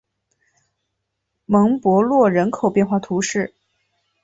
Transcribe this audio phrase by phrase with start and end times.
[1.45, 3.53] 蒙博洛人口变化图示